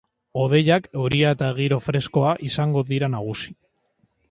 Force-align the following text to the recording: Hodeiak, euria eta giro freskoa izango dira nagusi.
Hodeiak, 0.43 0.87
euria 1.01 1.33
eta 1.37 1.51
giro 1.59 1.79
freskoa 1.89 2.33
izango 2.51 2.85
dira 2.91 3.13
nagusi. 3.19 3.57